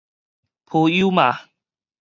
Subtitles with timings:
[0.65, 1.49] 普悠瑪